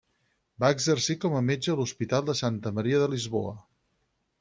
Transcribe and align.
Va 0.63 0.71
exercir 0.75 1.17
com 1.25 1.37
a 1.39 1.43
metge 1.51 1.71
a 1.75 1.81
l'hospital 1.83 2.27
de 2.31 2.39
Santa 2.43 2.77
Maria 2.79 3.05
de 3.05 3.15
Lisboa. 3.17 3.59